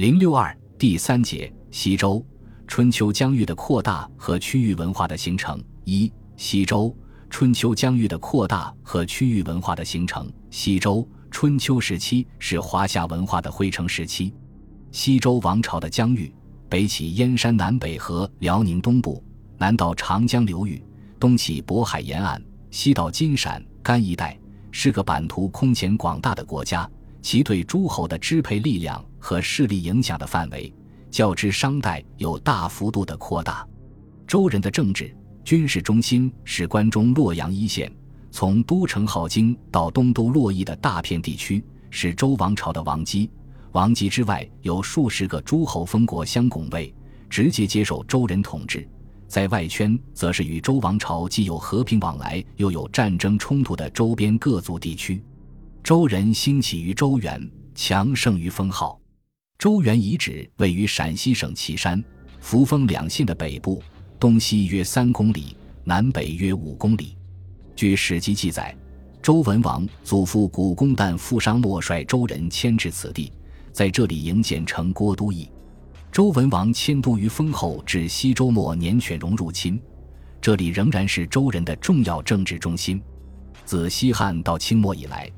[0.00, 2.24] 零六二第三节西周
[2.66, 5.62] 春秋疆域的扩大和区域文化的形成。
[5.84, 6.96] 一、西周
[7.28, 10.32] 春秋疆域的扩大和区域文化的形成。
[10.50, 14.32] 西周春秋时期是华夏文化的汇成时期。
[14.90, 16.34] 西周王朝的疆域，
[16.66, 19.22] 北起燕山南北和辽宁东部，
[19.58, 20.82] 南到长江流域，
[21.18, 24.40] 东起渤海沿岸，西到金陕甘一带，
[24.70, 26.90] 是个版图空前广大的国家。
[27.20, 30.72] 其对诸侯的支配力量和势力影响的范围，
[31.10, 33.64] 较之商代有大幅度的扩大。
[34.26, 35.14] 周人的政治、
[35.44, 37.92] 军事中心是关中洛阳一线，
[38.30, 43.28] 从都城镐京到东都洛邑的大片地区是周王朝的王畿。
[43.72, 46.92] 王畿之外有数十个诸侯封国相拱卫，
[47.28, 48.88] 直接接受周人统治。
[49.28, 55.22] 在外圈，则是与周王朝既有和平往来，又有战争冲突的周边各族地区。
[55.84, 58.99] 周人兴起于周原，强盛于封号。
[59.60, 62.02] 周原遗址位于陕西省岐山、
[62.40, 63.82] 扶风两县的北部，
[64.18, 67.14] 东西约三公里，南北约五公里。
[67.76, 68.74] 据史籍记载，
[69.20, 73.30] 周文王祖父古公旦负伤莫率周人迁至此地，
[73.70, 75.46] 在这里营建成郭都邑。
[76.10, 79.78] 周文王迁都于封后，至西周末年犬戎入侵，
[80.40, 82.98] 这里仍然是周人的重要政治中心。
[83.66, 85.30] 自西汉到清末以来。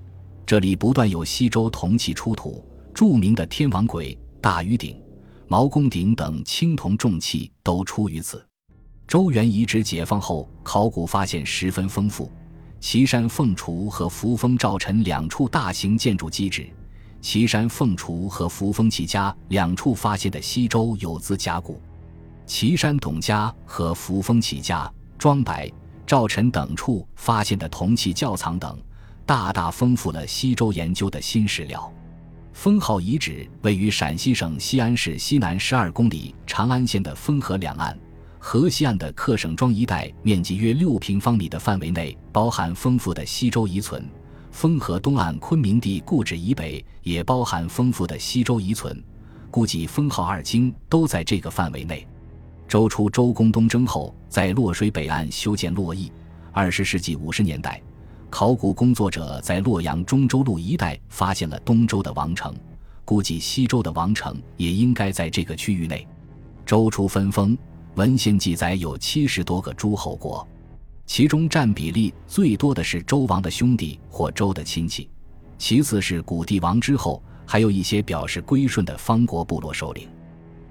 [0.47, 5.01] 这里不断有西周铜器出土，著名的天王簋、大禹鼎、
[5.47, 8.45] 毛公鼎等青铜重器都出于此。
[9.07, 12.29] 周原遗址解放后，考古发现十分丰富。
[12.81, 16.69] 岐山凤雏和扶风赵陈两处大型建筑基址，
[17.21, 21.81] 岐山凤雏和扶风齐家两处发现的西周有字甲骨，
[22.45, 25.71] 岐山董家和扶风齐家、庄白、
[26.05, 28.77] 赵陈等处发现的铜器窖藏等。
[29.25, 31.89] 大大丰富了西周研究的新史料。
[32.53, 37.99] 封号遗址位于陕西省西安市西南十二公里长安县的汾河两岸，
[38.39, 44.07] 河西岸的克省庄一带，面积约六平方米的范围内，包含丰富的西周遗存。
[44.53, 49.03] 汾河东岸昆明地故址以北也包含丰富的西周遗存，
[49.51, 52.07] 估计封号二京都在这个范围内。
[52.69, 56.13] 周初，周公东征后，在洛水北岸修建洛邑。
[56.53, 57.83] 二十世纪五十年代。
[58.33, 62.53] 考古工作者在洛阳中州路一带发现了东周的王城，
[63.05, 66.09] 估计西周的王城也应该在这个区域内。
[66.65, 67.57] 周初分封，
[67.95, 70.49] 文献记载有七十多个诸侯国，
[71.05, 75.11] 其中占比例最多的是周王的兄弟或周的亲戚，
[75.59, 80.09] 其次是古帝王之后，还有一些表示归顺的方国部落首领。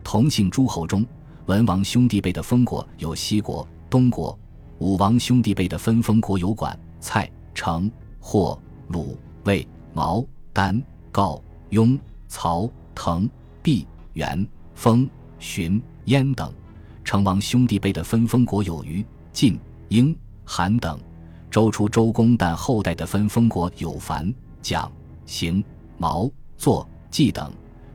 [0.03, 1.05] 同姓诸侯中，
[1.45, 4.35] 文王兄弟辈的封国有西国、东国；
[4.79, 7.31] 武王兄弟辈的分封国有管、蔡。
[7.53, 10.81] 成、霍、鲁、魏、毛、丹、
[11.11, 11.97] 告、雍、
[12.27, 13.29] 曹、滕、
[13.61, 16.49] 毕、元、封、荀、燕等；
[17.03, 19.59] 成王兄弟辈的分封国有虞、晋、
[19.89, 20.97] 英、韩等；
[21.49, 24.91] 周初周公旦后代的分封国有樊、蒋、
[25.25, 25.63] 邢、
[25.97, 27.51] 毛、祚、季等；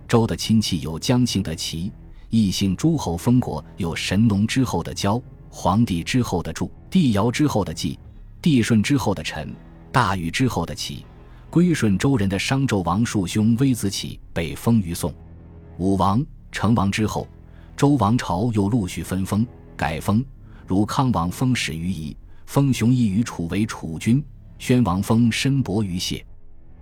[0.08, 1.90] 周的亲戚有姜姓的齐；
[2.30, 7.98] 异姓诸侯封国有神农之后的焦、黄帝之后的祝、帝尧之后的季。
[8.46, 9.52] 帝舜之后的臣，
[9.90, 11.04] 大禹之后的启，
[11.50, 15.12] 归顺周人的商纣王庶兄微子启被封于宋。
[15.78, 17.26] 武王、成王之后，
[17.76, 19.44] 周王朝又陆续分封、
[19.76, 20.24] 改封，
[20.64, 24.22] 如康王封始于夷，封熊夷于楚为楚君；
[24.60, 26.24] 宣王封申伯于谢，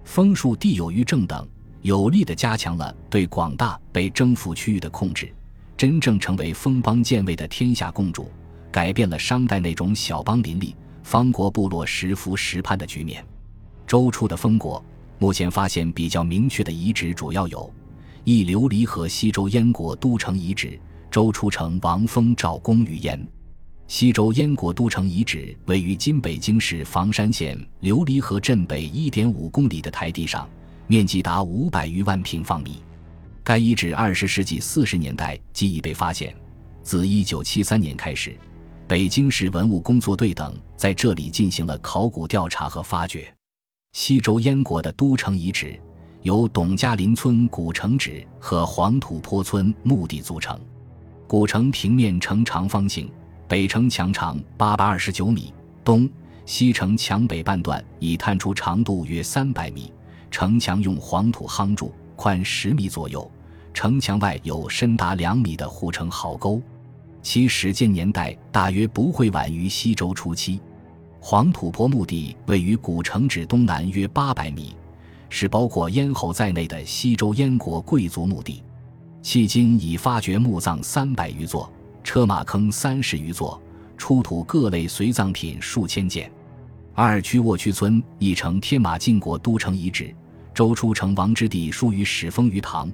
[0.05, 1.49] 封庶地有于郑等，
[1.81, 5.33] 有力地加强了对广大被征服区域的控制，
[5.79, 8.31] 真正成为封邦建位的天下共主，
[8.71, 10.77] 改变了商代那种小邦林立。
[11.05, 13.25] 方国部落时服时叛的局面。
[13.87, 14.83] 周初的封国，
[15.19, 17.73] 目前发现比较明确的遗址主要有：
[18.25, 23.25] 一琉璃河西周燕国都城遗址，周初城王封赵公于燕。
[23.87, 30.49] 西周燕国都城遗址位于今北京市房山县琉璃河镇北一点五公里的台地上，
[30.87, 32.83] 面积达五百余万平方米。
[33.43, 36.35] 该遗址二十世纪四十年代即已被发现，
[36.83, 38.35] 自一九七三年开始。
[38.87, 43.35] 北京市文物工作队等在这里进行了考古调查和发掘。
[43.95, 45.81] 西周燕国的都城遗址
[46.21, 50.59] 由董家林村古城址和黄土坡村墓地组成。
[51.27, 53.11] 古城平面呈长方形，
[53.49, 56.09] 北城墙长八百二十九米，东
[56.45, 59.91] 西城墙北半段已探出长度约三百米，
[60.31, 63.29] 城墙用黄土夯筑，宽十米左右。
[63.73, 66.61] 城墙外有深达两米的护城壕沟。
[67.25, 70.61] 其始建年代大约不会晚于西周初期。
[71.19, 74.77] 黄土坡墓地位于古城址东南约八百米，
[75.31, 78.63] 是包括燕侯在内的西周燕国贵族墓地。
[79.23, 81.73] 迄今已发掘墓葬三百余座，
[82.05, 83.59] 车马坑三十余座，
[83.97, 86.31] 出土各类随葬品数千件。
[86.93, 90.15] 二曲沃区村亦成天马晋国都城遗址，
[90.53, 92.93] 周初成王之地书于始封于唐，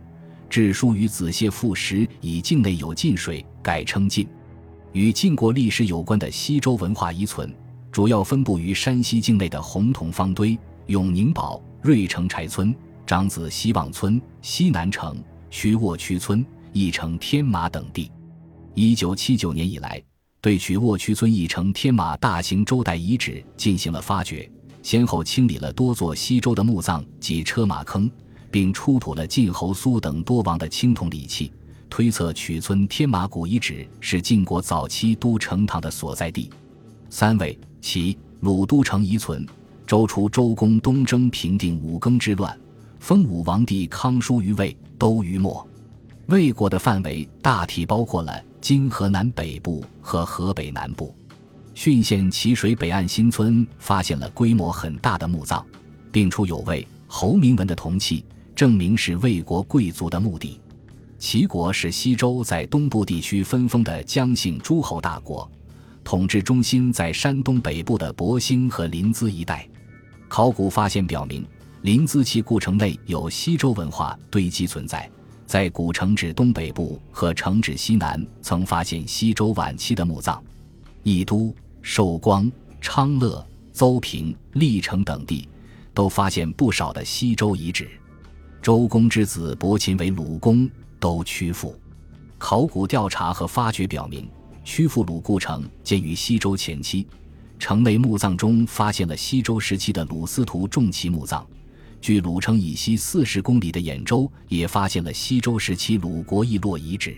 [0.50, 4.26] 至书于子谢父时，以境内有晋水，改称晋。
[4.92, 7.54] 与晋国历史有关的西周文化遗存，
[7.92, 12.74] 主要分布于山西境内的红铜方堆、永宁堡、芮城柴村、
[13.06, 15.16] 长子希望村、西南城。
[15.52, 18.08] 曲沃区村、义城天马等地，
[18.76, 20.00] 一九七九年以来，
[20.40, 24.48] 对曲沃区村义城天马大型周代遗址进行了发掘，
[24.80, 28.08] 先后清理了多座西周的墓葬及车马坑，
[28.50, 31.52] 并出土了晋侯苏等多王的青铜礼器，
[31.88, 36.50] 推测曲村天马古遗址是晋国早期都城堂的所在地。
[37.08, 39.46] 三位其鲁都城遗存，
[39.86, 42.58] 周初周公东征平定五更之乱，
[42.98, 44.76] 封武王帝康叔于魏。
[45.00, 45.66] 都于末，
[46.26, 51.16] 魏国的范围大体包括了今河南北部和河北南部。
[51.74, 55.64] 浚县淇水北岸新村发现了规模很大的墓葬，
[56.12, 58.22] 并出有魏侯铭文的铜器，
[58.60, 60.60] 证明是魏国贵族的墓地。
[61.18, 65.50] 齐国是西周在东部地区分封的姜姓诸侯大国，
[66.04, 69.66] 统治中心在山东北部的博兴和临淄一带。
[70.28, 71.42] 考古发现表明。
[71.80, 75.10] 临淄其故城内有西周文化堆积存在，
[75.46, 80.38] 在古城址东北部和城址西南曾发现西周晚期的墓葬。
[81.02, 83.42] 义都、寿光、昌乐、
[83.72, 85.48] 邹平、历城等地
[85.94, 87.88] 都发现不少的西周遗址。
[88.62, 90.68] 周公之子伯禽为鲁公，
[90.98, 91.74] 都曲阜。
[92.36, 94.28] 考古调查和发掘表明，
[94.64, 97.06] 曲阜鲁故城建于西周前期，
[97.58, 101.46] 城内墓葬中发现了西周时期的鲁司徒重骑墓葬。
[102.02, 107.16] 距鲁城以西四十公里的兖州也发现了西周时期鲁国邑落遗址，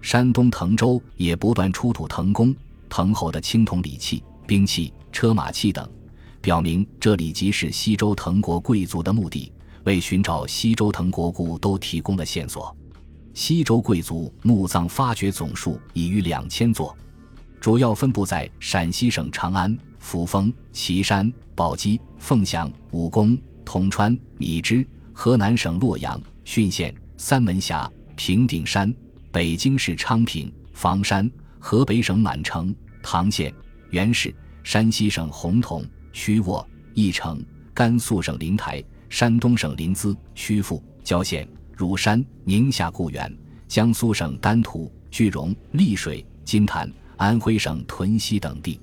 [0.00, 2.54] 山东滕州也不断出土滕公、
[2.88, 5.88] 滕侯的青铜礼器、兵器、车马器等，
[6.40, 9.52] 表明这里即是西周滕国贵族的墓地，
[9.88, 12.76] 为寻找西周滕国故都提供了线索。
[13.32, 16.94] 西周贵族墓葬发掘总数已逾两千座，
[17.58, 23.36] 主要分布在陕西省长安、扶风、岐山、宝鸡、凤翔、武功。
[23.64, 28.94] 铜川、米脂，河南省洛阳、浚县、三门峡、平顶山，
[29.30, 33.52] 北京市昌平、房山，河北省满城、唐县、
[33.90, 37.44] 原市，山西省洪洞、曲沃、义城，
[37.74, 43.32] 甘肃省临台，山东省临淄、曲阜、郊县、乳山，宁夏固原，
[43.66, 48.80] 江苏省丹徒、句容、溧水、金坛，安徽省屯溪等地。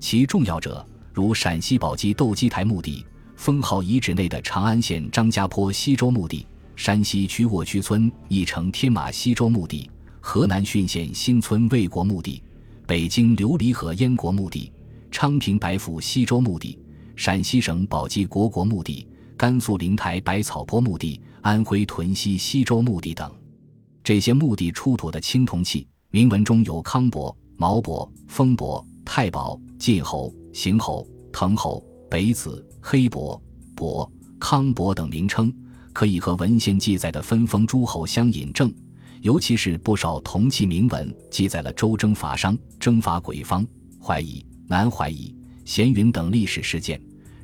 [0.00, 3.04] 其重要者如陕西宝鸡斗鸡台墓地。
[3.36, 6.44] 封号遗址内的长安县张家坡西周墓地、
[6.74, 9.88] 山西曲沃区村义城天马西周墓地、
[10.20, 12.42] 河南浚县新村魏国墓地、
[12.84, 14.72] 北京琉璃河燕国墓地、
[15.12, 16.76] 昌平白府西周墓地、
[17.14, 19.06] 陕西省宝鸡国国墓地、
[19.38, 23.32] 甘肃灵台百草坡墓地、安徽屯溪西周墓地等，
[24.02, 32.62] 这些墓地出土的青铜器铭文中有康伯、毛伯、封伯、太保、晋侯、邢侯、滕侯、北子。
[32.80, 33.40] 黑伯、
[33.74, 35.52] 伯、康伯等名称，
[35.92, 38.72] 可以和文献记载的分封诸侯相引证。
[39.20, 43.66] 尤其是不少铜器铭文记载了周征伐商、征伐鬼方、
[44.00, 45.34] 怀疑、南怀疑、
[45.66, 46.98] 咸云等历史事件，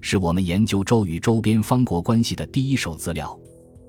[0.07, 3.37] 是我们研究周与周边方国关系的第一手资料。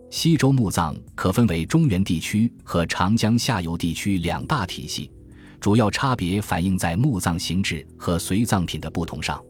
[0.10, 5.12] 西周墓葬可分为中原地区和长江下游地区两大体系，
[5.60, 9.44] 主要差别反映在墓葬形制和随葬品的不同上。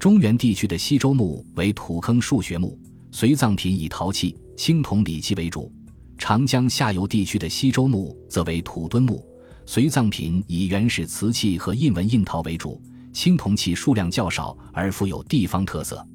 [0.00, 2.76] 中原地区的西周墓为土坑数学墓，
[3.12, 5.70] 随葬品以陶器、青铜礼器为主；
[6.18, 9.24] 长江下游地区的西周墓则为土墩墓，
[9.64, 16.06] 随葬品以原始瓷器和印纹硬陶为主，青铜器数量较少而富有地方特色。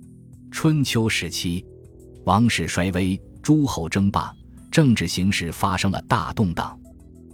[0.52, 1.66] 春秋时期，
[2.24, 4.34] 王室衰微，诸侯争霸，
[4.72, 6.78] 政治形势发生了大动荡。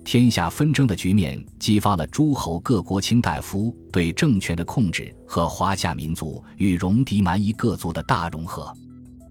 [0.03, 8.74] 天下纷争的局面激发了诸侯各国卿大夫对政权的控制和华夏民族与戎狄蛮夷各族的大融合。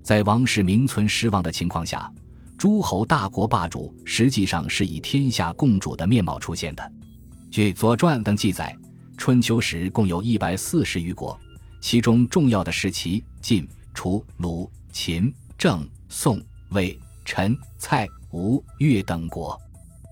[0.02, 2.10] 在王室名存实亡的情况下，
[2.56, 6.92] 诸侯大国霸主实际上是以天下共主的面貌出现的。
[7.50, 8.74] 据《左传》等记载，
[9.20, 11.38] 春秋时共有一百四十余国，
[11.78, 19.60] 其中重要的是齐、晋、楚、鲁、秦、郑、宋、魏、陈、蔡、吴、越等国。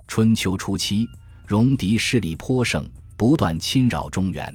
[0.07, 1.09] 春秋初期，
[1.47, 2.87] 戎狄势力颇盛，
[3.17, 4.55] 不断侵扰中原。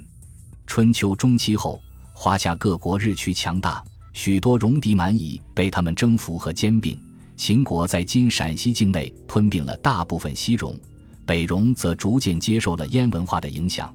[0.68, 1.82] 春秋中期后，
[2.14, 3.84] 华夏各国日趋强大，
[4.14, 6.96] 许多戎狄蛮夷被他们征服和兼并，
[7.36, 10.80] 秦国在今陕西境内吞并了大部分西戎，
[11.26, 13.92] 北戎则逐渐接受了燕文化的影响，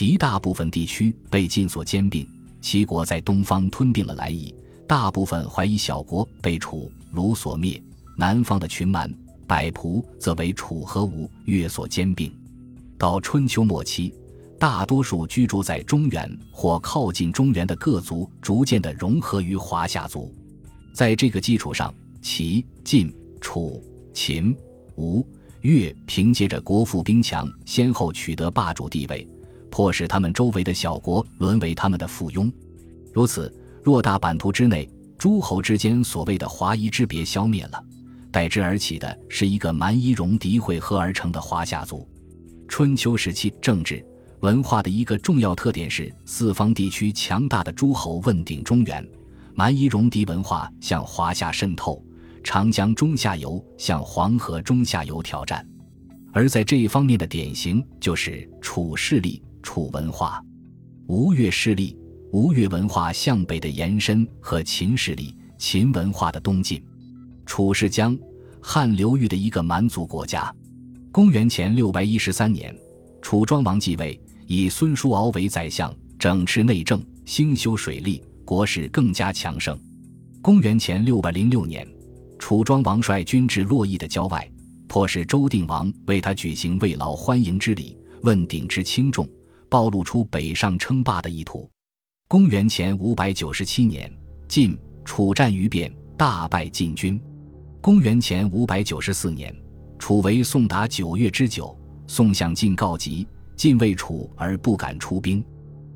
[0.00, 2.26] 敌大部分地区被晋所兼并。
[2.62, 4.54] 齐国在东方吞并了来夷，
[4.88, 7.78] 大部分怀疑小国被楚、鲁所灭。
[8.16, 9.12] 南方的群蛮、
[9.46, 12.34] 百仆则为楚和吴、越所兼并。
[12.96, 14.14] 到春秋末期，
[14.58, 20.34] 大多数居住在中原或靠近中原的各族逐渐的融合于华夏族。
[20.94, 24.56] 在这个基础上，齐、晋、楚、秦、
[24.96, 25.22] 吴、
[25.60, 29.28] 越凭借着国富兵强，先后取得霸主地位。
[29.70, 32.52] 迫使他们周围的小国沦为他们的附庸，
[33.12, 33.52] 如此
[33.84, 37.84] 偌大版图之内，诸侯之间所谓的华夷之别消灭了，
[38.30, 42.06] 代之而起的是一个蛮夷戎狄汇合而成的华夏族。
[42.68, 44.04] 春秋时期政治
[44.40, 49.06] 文化的一个重要特点是四方地区强大的诸侯问鼎中原，
[49.54, 52.02] 蛮夷戎狄文化向华夏渗透，
[52.42, 55.66] 长江中下游向黄河中下游挑战，
[56.32, 59.42] 而在这一方面的典型就是楚势力。
[59.62, 60.42] 楚文化、
[61.06, 61.96] 吴越势力、
[62.32, 66.82] 吴越文化向北的延伸和秦势力、秦文化的东进。
[67.46, 68.16] 楚是江
[68.60, 70.54] 汉流域的一个蛮族国家。
[71.12, 72.72] 公元前六百一十三年，
[73.20, 79.76] 楚庄王继位，以孙叔敖为宰相，整治内政，兴修水利，国势更加强盛。
[80.40, 81.86] 公元前六百零六年，
[82.38, 84.48] 楚庄王率军至洛邑的郊外，
[84.86, 89.28] 迫使周定王为他举行慰劳欢迎之礼，问鼎之轻重。
[89.70, 91.70] 暴露出北上称霸的意图。
[92.28, 94.12] 公元前五百九十七年，
[94.48, 97.18] 晋楚战于汴，大败晋军。
[97.80, 99.54] 公元前五百九十四年，
[99.98, 101.74] 楚为宋达九月之久，
[102.06, 105.42] 宋向晋告急，晋畏楚而不敢出兵。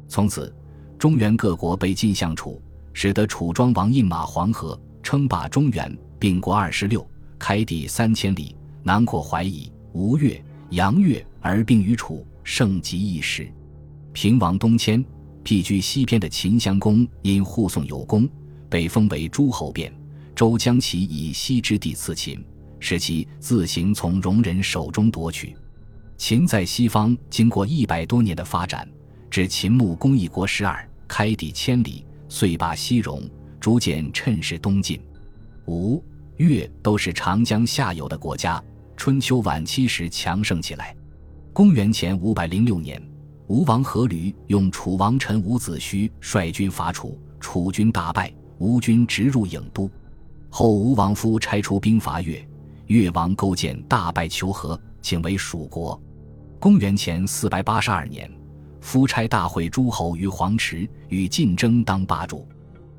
[0.09, 0.55] 从此，
[0.97, 2.63] 中原各国被晋向楚，
[2.93, 7.07] 使得楚庄王饮马黄河，称霸中原，并国二十六，
[7.39, 13.51] 开地三千里，南扩淮夷、吴越、杨越，而并于楚，盛极一时。
[14.15, 15.05] 平王东迁，
[15.43, 18.29] 辟居西边的秦襄公因护送有功，
[18.71, 19.93] 被封为诸侯变。
[20.37, 22.43] 周将其以西之地赐秦，
[22.79, 25.57] 使其自行从戎人手中夺取。
[26.17, 28.89] 秦在西方经过一百多年的发展，
[29.29, 33.29] 至秦穆公一国十二，开地千里，遂罢西戎，
[33.59, 35.01] 逐渐趁势东进。
[35.67, 36.01] 吴
[36.37, 38.63] 越都是长江下游的国家，
[38.97, 40.97] 春秋晚期时强盛起来。
[41.53, 43.03] 公元前五百零六年。
[43.47, 49.91] 吴王阖闾用楚王臣伍子胥率军伐楚，楚军大败，吴军直入郢都。
[50.49, 52.43] 后吴王夫差出兵伐越，
[52.87, 56.01] 越王勾践大败求和，请为蜀国。
[56.59, 58.31] 公元前四百八十二年，
[58.81, 62.49] 夫差大会诸侯于黄池，与晋争当霸主。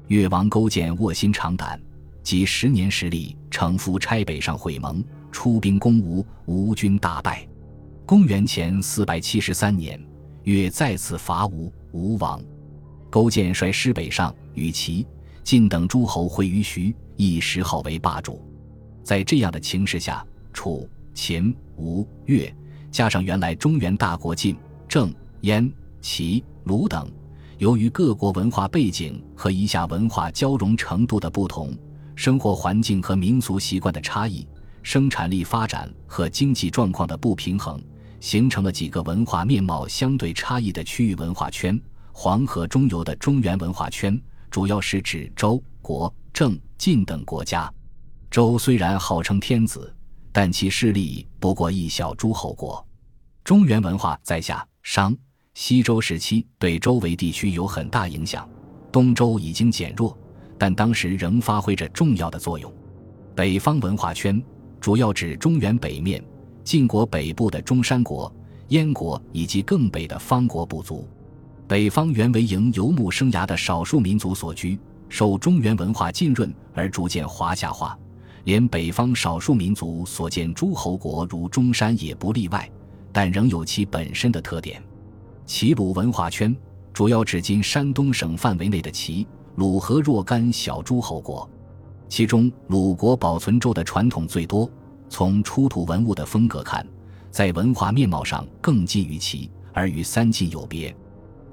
[0.09, 1.81] 越王勾践卧薪尝胆，
[2.21, 7.47] 集十年实力，乘夫差北上会盟，出兵攻吴，吴军大败。
[8.05, 9.99] 公元前四百七十三年。
[10.45, 12.39] 越再次伐吴，吴王
[13.09, 15.05] 勾践率师北上，与齐、
[15.43, 18.39] 晋等诸侯会于徐，以石号为霸主。
[19.03, 20.23] 在这样的情势下，
[20.53, 22.53] 楚、秦、吴、越，
[22.91, 24.55] 加上原来中原大国晋、
[24.87, 25.11] 郑、
[25.41, 27.11] 燕、齐、鲁等，
[27.57, 31.75] 由于各国文化背景和一下文化交融程度的不同，
[32.15, 34.47] 生活环境和民俗习惯的差异，
[34.83, 37.81] 生产力发展和经济状况的不平衡。
[38.25, 41.79] 形成了几个文化面貌相对差异的区域文化圈。
[42.11, 47.71] 黄河中游的中原文化圈，主要是指周、国、郑、晋等国家。
[48.31, 49.95] 周虽然号称天子，
[50.31, 52.83] 但其势力不过一小诸侯国。
[53.43, 55.15] 中原文化在夏、商、
[55.53, 58.49] 西周时期对周围地区有很大影响。
[58.91, 60.17] 东周已经减弱，
[60.57, 62.73] 但当时仍发挥着重要的作用。
[63.35, 64.43] 北方文化圈
[64.81, 66.19] 主要指中原北面。
[66.65, 68.29] 晋国北部的中山国、
[68.69, 71.07] 燕国以及更北的方国部族，
[71.67, 77.95] 北方原为营游牧生涯的少数民族所居，受中原文化浸润而逐渐华夏化，
[78.45, 82.67] 连北方少数民族所建诸侯国如中山也不例外，
[83.11, 84.81] 但仍有其本身的特点。
[85.45, 86.53] 齐鲁文化圈
[86.91, 91.47] 主要指今山东省范围内的齐、鲁和若干小诸侯国，
[92.09, 94.67] 其中鲁国保存周的传统最多。
[95.17, 96.85] 从出土文物的风格看，
[97.31, 100.93] 在文化面貌上更近于齐，而与三晋有别。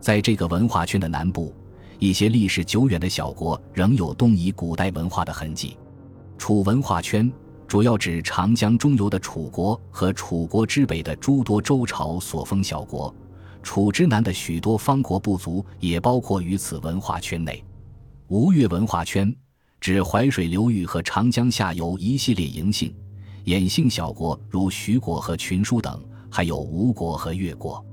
[0.00, 1.54] 在这个文化圈的南部，
[2.00, 5.76] 一些历史久远的小国仍有东夷古代文化的痕迹。
[6.36, 7.32] 楚文化圈
[7.68, 13.14] 主要指长江中游的楚国和楚国之北的诸多周朝所封小国，
[13.62, 17.64] 楚之南的许多方国部族也包括于此文化圈内。
[18.26, 19.32] 吴越文化圈。
[19.80, 22.94] 指淮水流域和长江下游一系列营姓、
[23.44, 27.84] 衍姓小国，如徐国和群书等，还有吴国和越国。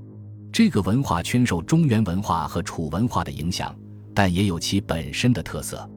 [0.52, 3.74] 这个文化圈受中原文化和楚文化的影响，
[4.14, 5.88] 但也有其本身的特色。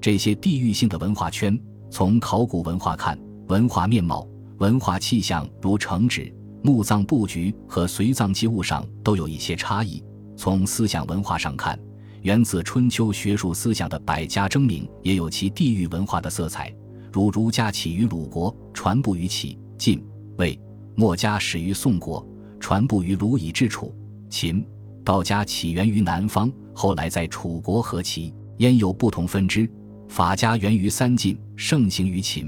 [0.00, 1.58] 这些地域性的文化圈，
[1.90, 3.18] 从考古文化看，
[3.48, 4.26] 文化面貌、
[4.58, 10.02] 文化气象，如城址、墓葬布局和随葬器物上都有一些差异；
[10.36, 11.78] 从思想文化上看，
[12.22, 16.74] 源自春秋学术思想的百家争鸣也有其地域文化的色彩，
[17.12, 20.02] 如儒家起于鲁国，传播于齐、晋、
[20.38, 20.58] 魏；
[20.94, 22.26] 墨家始于宋国。
[22.58, 23.92] 传播于鲁以至楚、
[24.30, 24.64] 秦，
[25.04, 29.68] 道家起源于南方，后来在楚国和齐、燕有不同分支。
[30.08, 32.46] 法家源于三晋，盛行于秦；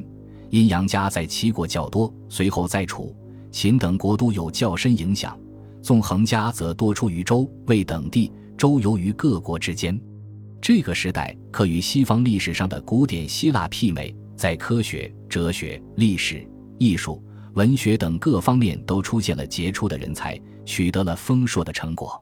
[0.50, 3.14] 阴阳家在齐国较多，随后在楚、
[3.50, 5.36] 秦等国都有较深影响。
[5.82, 10.00] 纵横家则多出于周、魏等地，周游于各国之间。
[10.60, 16.46] 这个时代可与西方历史上的古典希腊媲美，在科学、哲学、历史、
[16.78, 17.22] 艺术。
[17.54, 22.20] 文学等各方面都出现了杰出的人才，取得了丰硕的成果。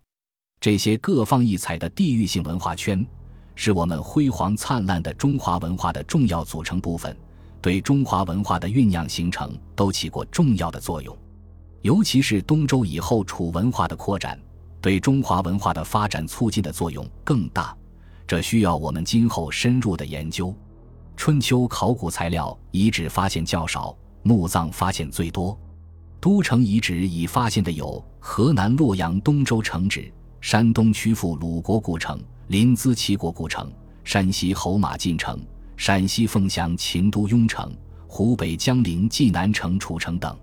[0.61, 3.03] 这些各方异彩的地域性文化圈，
[3.55, 7.17] 是我们辉煌灿烂的中华文化的重要组成部分，
[7.63, 11.17] 对中华文化的酝酿形成都起过重要的作用。
[11.81, 14.39] 尤其是东周以后楚文化的扩展，
[14.83, 17.75] 对中华文化的发展促进的作用更大。
[18.27, 20.55] 这需要我们今后深入的研究。
[21.25, 23.97] 春秋考古材料遗址发现较少。
[24.25, 25.57] 墓葬发现最多，
[26.19, 33.71] 都城遗址已发现的有河南洛阳东周城址、山东曲阜鲁国故城、临淄齐国故城、
[34.03, 35.39] 山西侯马进城、
[35.77, 37.73] 陕西凤翔秦都雍城、
[38.09, 40.37] 湖北江陵济南城楚城等。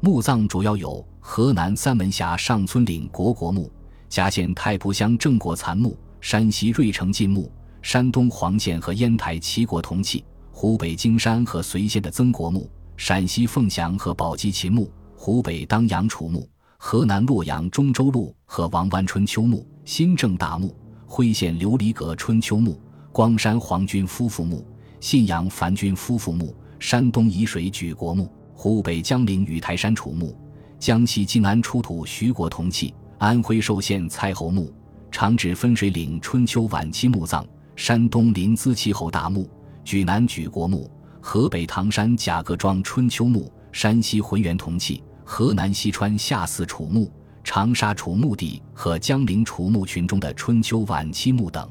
[0.00, 3.70] 墓葬主要有河南三门峡上村岭国国墓、
[4.08, 7.48] 嘉县太仆乡郑国残墓、山西芮城晋墓、
[7.82, 12.70] 山东黄县和烟台齐国铜器、湖北荆山和随县的曾国墓。
[12.96, 20.74] 陕西凤翔和宝鸡秦墓，湖北当阳楚墓，河南洛阳中州路和王湾春秋墓，新郑大墓，
[21.06, 22.76] 辉县琉璃阁春秋墓，
[23.12, 24.66] 光山黄军夫妇墓，
[24.98, 30.36] 信阳樊军夫妇墓，山东沂水举国墓，湖北江陵雨台山楚墓，
[30.80, 34.74] 江西晋安出土徐国铜器，安徽寿县蔡侯墓，
[35.12, 37.46] 长治分水岭春秋晚期墓葬，
[37.78, 39.48] 山东临淄齐侯大墓，
[39.84, 40.90] 莒南莒国墓。
[41.20, 47.08] 河北唐山贾各庄春秋墓，山西浑源铜器，河南西川下寺楚墓，
[47.44, 51.70] 长沙楚墓地和江陵楚墓群中的春秋晚期墓等，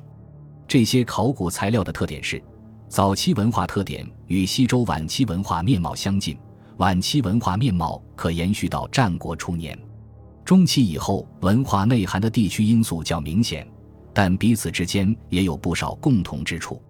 [0.65, 2.41] 这些考古材料的特点是：
[2.87, 6.37] 早期文化特点与西周晚期文化面貌相近，
[6.77, 9.77] 晚期文化面貌可延续到战国初年，
[10.45, 13.67] 中期以后文化内涵的地区因素较明显，
[14.19, 16.81] 但彼此之间也有不少共同之处。